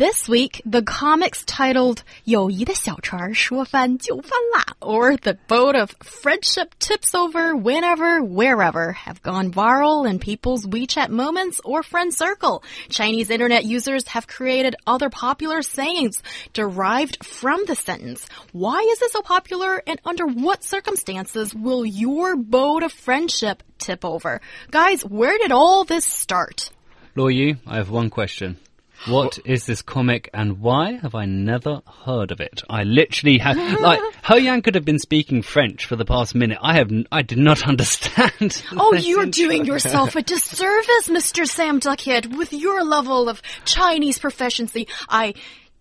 [0.00, 8.92] This week, the comics titled 友谊的小船说翻就翻啦, or the boat of friendship tips over whenever, wherever
[8.92, 12.62] have gone viral in people's WeChat moments or friend circle.
[12.90, 18.28] Chinese internet users have created other popular sayings derived from the sentence.
[18.52, 24.04] Why is it so popular and under what circumstances will your boat of friendship tip
[24.04, 24.42] over?
[24.70, 26.68] Guys, where did all this start?
[27.16, 28.58] Luo Yu, I have one question.
[29.07, 32.61] What is this comic and why have I never heard of it?
[32.69, 36.59] I literally have, like, He Yang could have been speaking French for the past minute.
[36.61, 38.63] I have, I did not understand.
[38.71, 41.47] Oh, you're doing yourself a disservice, Mr.
[41.47, 44.87] Sam Duckett, with your level of Chinese proficiency.
[45.09, 45.33] I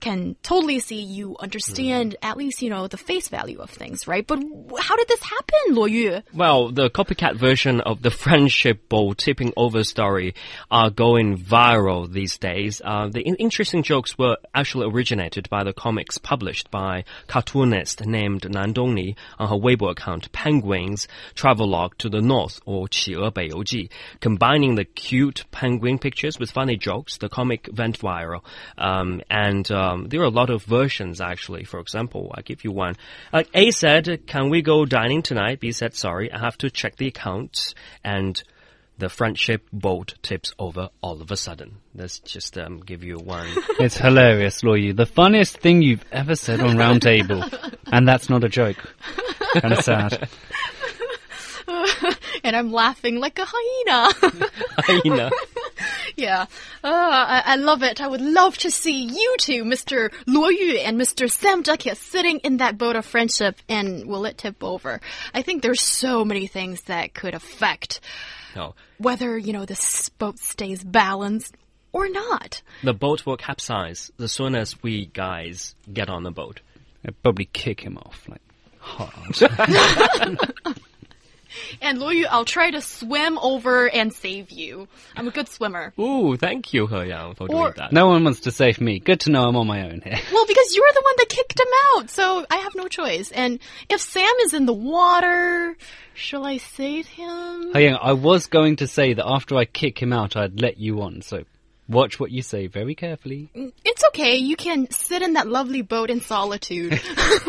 [0.05, 4.27] can totally see you understand at least, you know, the face value of things, right?
[4.27, 4.37] But
[4.79, 6.21] how did this happen, Luo Yu?
[6.31, 10.35] Well, the copycat version of the friendship boat tipping over story
[10.69, 12.83] are going viral these days.
[12.85, 18.47] Uh, the in interesting jokes were actually originated by the comics published by cartoonist named
[18.47, 23.89] Nan Dongni on her Weibo account, Penguins Travelogue to the North, or 企鹅北游记.
[24.19, 28.43] Combining the cute penguin pictures with funny jokes, the comic went viral.
[28.77, 31.64] Um, and, uh, um, there are a lot of versions actually.
[31.64, 32.96] For example, I give you one.
[33.32, 36.96] Uh, A said, "Can we go dining tonight?" B said, "Sorry, I have to check
[36.96, 37.74] the accounts."
[38.04, 38.42] And
[38.98, 41.78] the friendship boat tips over all of a sudden.
[41.94, 43.48] Let's just um, give you one.
[43.80, 44.92] It's hilarious, Luo Yu.
[44.92, 47.42] The funniest thing you've ever said on Roundtable,
[47.90, 48.94] and that's not a joke.
[49.54, 50.28] Kind of sad.
[52.44, 54.12] and I'm laughing like a hyena.
[54.78, 55.30] hyena.
[56.20, 56.42] Yeah.
[56.84, 58.00] Uh, I, I, love it.
[58.00, 60.10] I would love to see you two, Mr.
[60.26, 61.30] Luo Yu and Mr.
[61.30, 65.00] Sam Duckett, sitting in that boat of friendship and will it tip over?
[65.34, 68.00] I think there's so many things that could affect
[68.54, 68.74] no.
[68.98, 71.56] whether, you know, this boat stays balanced
[71.92, 72.62] or not.
[72.84, 76.60] The boat will capsize as soon as we guys get on the boat.
[77.04, 78.42] I'd probably kick him off, like,
[78.78, 79.38] hard.
[81.80, 84.88] And Luo Yu, I'll try to swim over and save you.
[85.16, 85.92] I'm a good swimmer.
[85.98, 87.92] Ooh, thank you, He Yang, for or, doing that.
[87.92, 88.98] No one wants to save me.
[88.98, 90.18] Good to know I'm on my own here.
[90.32, 93.30] Well, because you're the one that kicked him out, so I have no choice.
[93.30, 93.58] And
[93.88, 95.76] if Sam is in the water,
[96.14, 97.72] shall I save him?
[97.72, 100.78] He Yang, I was going to say that after I kick him out, I'd let
[100.78, 101.44] you on, so
[101.90, 103.48] Watch what you say very carefully.
[103.52, 104.36] Mm, it's okay.
[104.36, 107.00] You can sit in that lovely boat in solitude.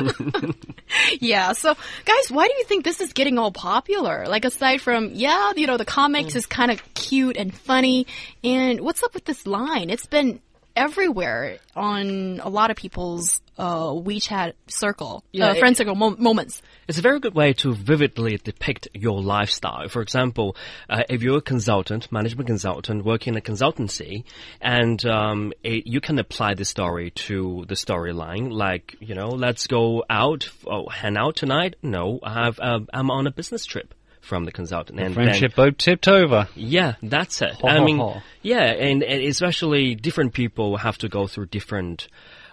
[1.19, 1.52] yeah.
[1.53, 1.75] So,
[2.06, 4.25] guys, why do you think this is getting all popular?
[4.28, 6.38] Like, aside from, yeah, you know, the comics mm.
[6.38, 8.07] is kind of cute and funny.
[8.44, 9.91] And what's up with this line?
[9.91, 10.41] It's been
[10.76, 16.62] everywhere on a lot of people's uh, WeChat circle, yeah, uh, friend circle mo moments.
[16.88, 19.88] It's a very good way to vividly depict your lifestyle.
[19.90, 20.56] For example,
[20.90, 24.24] uh, if you're a consultant, management consultant, working in a consultancy,
[24.59, 29.68] and um, it, you can apply the story to the storyline, like you know, let's
[29.68, 31.76] go out, oh, hang out tonight.
[31.84, 34.98] No, I have, uh, I'm on a business trip from the consultant.
[34.98, 36.48] The and friendship then, boat tipped over.
[36.56, 37.58] Yeah, that's it.
[37.64, 42.08] I mean, yeah, and, and especially different people have to go through different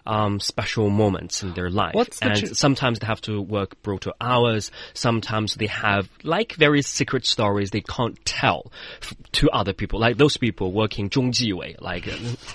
[0.08, 1.94] um, special moments in their life.
[1.94, 4.70] What's the and sometimes they have to work brutal hours.
[4.94, 8.72] Sometimes they have like very secret stories they can't tell
[9.32, 10.00] to other people.
[10.00, 12.08] Like those people working Zhongjiwei, like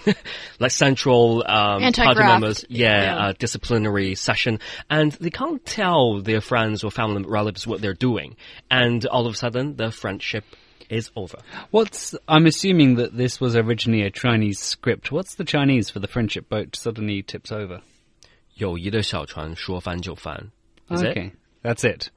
[0.59, 3.17] like central um, party members, yeah, yeah.
[3.27, 4.59] Uh, disciplinary session,
[4.89, 8.35] and they can't tell their friends or family relatives what they're doing,
[8.71, 10.43] and all of a sudden the friendship
[10.92, 11.38] is over.
[11.70, 15.12] What's I'm assuming that this was originally a Chinese script.
[15.12, 17.80] What's the Chinese for the friendship boat suddenly tips over?
[18.54, 20.50] 友谊的小船说翻就翻.
[20.90, 21.32] Is okay, it?
[21.62, 22.10] that's it.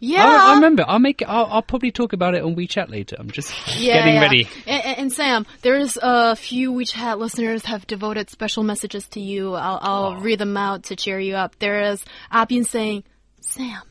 [0.00, 0.84] Yeah, I, I, remember.
[0.86, 1.28] I'll make it.
[1.28, 3.16] I'll, I'll, probably talk about it on WeChat later.
[3.18, 4.20] I'm just yeah, getting yeah.
[4.20, 4.48] ready.
[4.66, 9.54] And, and, Sam, there's a few WeChat listeners have devoted special messages to you.
[9.54, 11.58] I'll, I'll read them out to cheer you up.
[11.58, 13.04] There is Abin saying,
[13.40, 13.82] "Sam,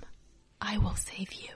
[0.61, 1.49] I will save you."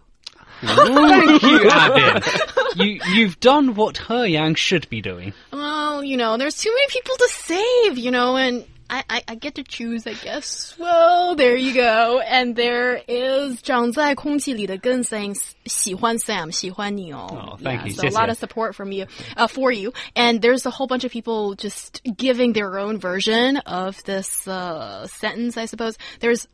[0.60, 2.52] Thank you, Abin.
[2.76, 5.32] You, you've done what He Yang should be doing.
[5.50, 9.34] Well, you know, there's too many people to save, you know, and I, I, I
[9.34, 10.74] get to choose, I guess.
[10.78, 12.20] Well, there you go.
[12.20, 17.26] And there is 长在空气里的 Gun saying, 喜欢 Sam, 喜欢你哦.
[17.30, 17.92] Oh, thank yeah, you.
[17.94, 19.06] So a lot of support from you,
[19.36, 19.92] uh, for you.
[20.14, 25.06] And there's a whole bunch of people just giving their own version of this uh,
[25.06, 25.96] sentence, I suppose.
[26.20, 26.46] There's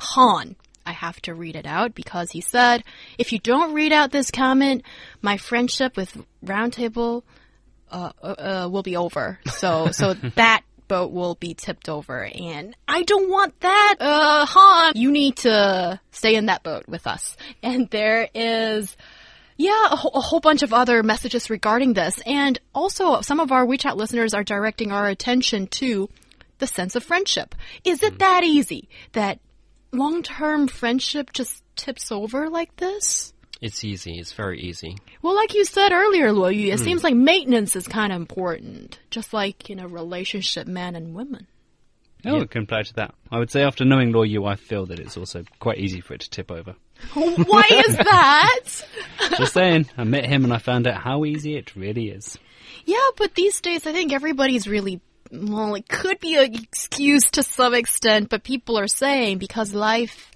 [0.00, 0.56] Han
[0.88, 2.82] I have to read it out because he said,
[3.18, 4.84] if you don't read out this comment,
[5.20, 7.24] my friendship with Roundtable
[7.90, 9.38] uh, uh, uh, will be over.
[9.50, 13.96] So, so that boat will be tipped over, and I don't want that.
[14.00, 17.36] Uh, Han, you need to stay in that boat with us.
[17.62, 18.96] And there is.
[19.60, 22.22] Yeah, a, a whole bunch of other messages regarding this.
[22.24, 26.08] And also, some of our WeChat listeners are directing our attention to
[26.58, 27.56] the sense of friendship.
[27.84, 29.40] Is it that easy that
[29.92, 33.32] long term friendship just tips over like this?
[33.60, 34.18] It's easy.
[34.18, 34.96] It's very easy.
[35.20, 36.84] Well, like you said earlier, Luo Yu, it hmm.
[36.84, 41.46] seems like maintenance is kind of important, just like in a relationship, man and women.
[42.24, 43.14] Oh, it can apply to that.
[43.30, 46.14] I would say after knowing Luo Yu, I feel that it's also quite easy for
[46.14, 46.74] it to tip over.
[47.14, 48.64] Why is that?
[49.38, 52.36] Just saying, I met him and I found out how easy it really is.
[52.84, 55.00] yeah, but these days I think everybody's really
[55.30, 60.27] well, it could be an excuse to some extent, but people are saying because life,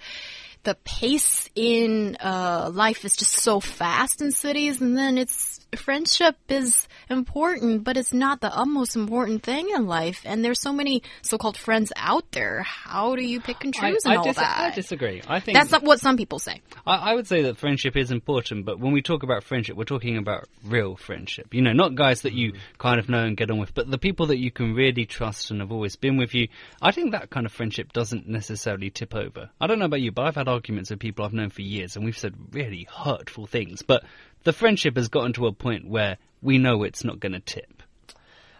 [0.64, 6.36] the pace in uh, life is just so fast in cities, and then it's friendship
[6.48, 10.20] is important, but it's not the utmost important thing in life.
[10.24, 12.62] And there's so many so-called friends out there.
[12.62, 14.72] How do you pick and choose and all dis- that?
[14.72, 15.22] I disagree.
[15.26, 16.60] I think That's not what some people say.
[16.86, 19.84] I, I would say that friendship is important, but when we talk about friendship, we're
[19.84, 21.54] talking about real friendship.
[21.54, 23.98] You know, not guys that you kind of know and get on with, but the
[23.98, 26.48] people that you can really trust and have always been with you.
[26.80, 29.50] I think that kind of friendship doesn't necessarily tip over.
[29.60, 31.96] I don't know about you, but I've had arguments with people I've known for years,
[31.96, 34.04] and we've said really hurtful things, but
[34.44, 37.82] the friendship has gotten to a point where we know it's not going to tip.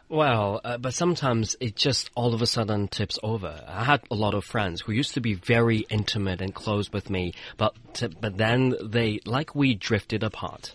[0.09, 3.65] Well, uh, but sometimes it just all of a sudden tips over.
[3.67, 7.09] I had a lot of friends who used to be very intimate and close with
[7.09, 7.75] me, but
[8.21, 10.75] but then they like we drifted apart,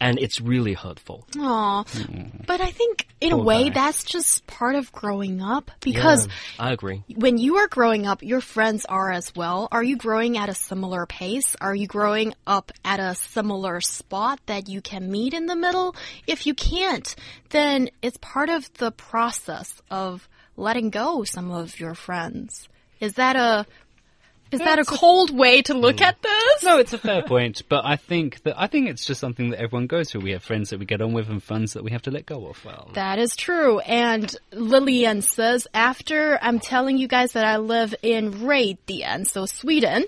[0.00, 1.26] and it's really hurtful.
[1.36, 1.84] Aw.
[2.46, 3.74] But I think, in a way, guy.
[3.74, 7.02] that's just part of growing up because Yeah, I agree.
[7.14, 9.68] when you are growing up, your friends are as well.
[9.70, 11.54] Are you growing at a similar pace?
[11.60, 15.94] Are you growing up at a similar spot that you can meet in the middle?
[16.26, 17.14] If you can't,
[17.50, 22.68] then it's part of the process of letting go some of your friends.
[23.00, 23.66] Is that a
[24.52, 26.62] is that a cold way to look at this?
[26.62, 29.60] No, it's a fair point, but I think that I think it's just something that
[29.60, 30.22] everyone goes through.
[30.22, 32.26] We have friends that we get on with and friends that we have to let
[32.26, 32.64] go of.
[32.64, 33.80] Well, That is true.
[33.80, 40.04] And Lillian says, after I'm telling you guys that I live in Radian, so Sweden.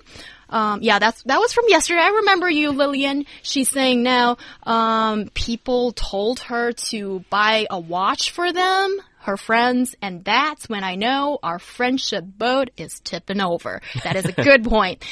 [0.49, 2.01] Um, yeah, that's that was from yesterday.
[2.01, 3.25] I remember you, Lillian.
[3.41, 9.95] She's saying now um, people told her to buy a watch for them, her friends,
[10.01, 13.81] and that's when I know our friendship boat is tipping over.
[14.03, 15.03] That is a good point.